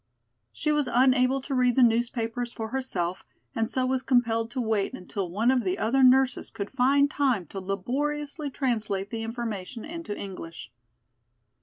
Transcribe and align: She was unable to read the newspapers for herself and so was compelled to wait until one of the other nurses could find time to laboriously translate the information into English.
She 0.51 0.71
was 0.71 0.89
unable 0.91 1.41
to 1.41 1.53
read 1.53 1.75
the 1.75 1.83
newspapers 1.83 2.51
for 2.51 2.69
herself 2.69 3.23
and 3.53 3.69
so 3.69 3.85
was 3.85 4.01
compelled 4.01 4.49
to 4.49 4.59
wait 4.59 4.95
until 4.95 5.29
one 5.29 5.51
of 5.51 5.63
the 5.63 5.77
other 5.77 6.01
nurses 6.01 6.49
could 6.49 6.71
find 6.71 7.07
time 7.11 7.45
to 7.49 7.59
laboriously 7.59 8.49
translate 8.49 9.11
the 9.11 9.21
information 9.21 9.85
into 9.85 10.17
English. 10.17 10.71